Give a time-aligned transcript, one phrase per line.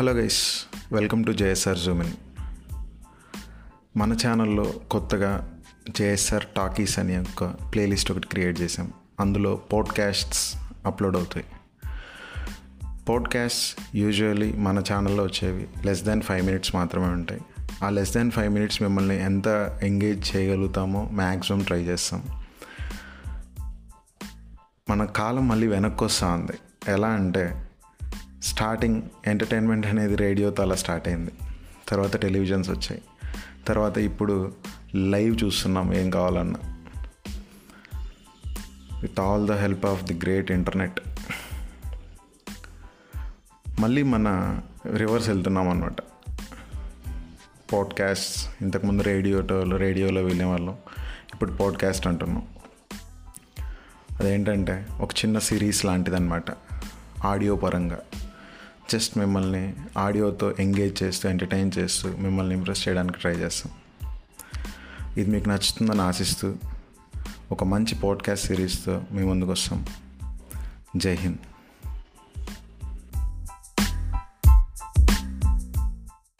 [0.00, 2.10] Hello guys welcome to JSR zoom in
[3.96, 11.46] మన ఛానల్లో కొత్తగా జేఎస్ఆర్ టాకీస్ అనే ఒక ప్లేలిస్ట్ ఒకటి క్రియేట్ చేసాం అందులో పాడ్కాస్ట్స్ అప్లోడ్ అవుతాయి.
[13.08, 17.40] పాడ్కాస్ట్ యూజువలీ మన ఛానల్లో వచ్చేవి లెస్ దాన్ ఫైవ్ మినిట్స్ మాత్రమే ఉంటాయి.
[17.84, 22.22] ఆ లెస్ దాన్ ఫైవ్ మినిట్స్ మిమ్మల్ని ఎంత ఎంగేజ్ చేయగలుగుతామో మ్యాక్సిమం ట్రై చేస్తాం.
[24.90, 26.52] మన కాలం మళ్ళీ వెనక్కి వస్తూ ఉంది.
[26.88, 27.69] ఎలా అంటే
[28.42, 31.30] స్టార్టింగ్ ఎంటర్టైన్మెంట్ అనేది రేడియోతో అలా స్టార్ట్ అయింది.
[31.88, 33.02] తర్వాత టెలివిజన్స్ వచ్చాయి.
[33.66, 34.52] తర్వాత ఇప్పుడు
[34.94, 36.76] లైవ్ చూస్తున్నాం ఏం కావాలన్నా.
[39.02, 41.00] With all the help of the great internet
[43.80, 44.60] మళ్ళీ మన
[44.96, 46.00] రివర్స్ వెళ్తున్నాం అనమాట
[47.72, 50.76] పాడ్కాస్ట్ ఇంతకుముందు రేడియోతో రేడియోలో వెళ్ళేవాళ్ళం
[51.34, 52.46] ఇప్పుడు పాడ్కాస్ట్ అంటున్నాం.
[54.18, 56.44] అదేంటంటే ఒక చిన్న సిరీస్ లాంటిదన్నమాట.
[57.24, 58.00] ఆడియో పరంగా.
[58.90, 63.72] జస్ట్ మిమ్మల్ని ఆడియోతో ఎంగేజ్ చేస్తూ ఎంటర్టైన్ చేస్తూ మిమ్మల్ని ఇంప్రెస్ చేయడానికి ట్రై చేస్తాం.
[65.16, 66.54] ఇది మీకు నచ్చుతుందని ఆశిస్తూ
[67.52, 69.86] ఒక మంచి పాడ్కాస్ట్ సిరీస్తో మీ ముందుకు వస్తాం
[70.96, 71.38] జై హింద్.